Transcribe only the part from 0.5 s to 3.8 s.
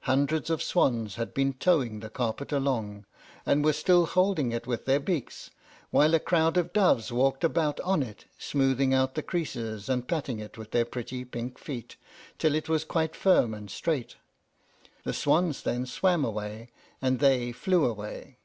of swans had been towing the carpet along, and were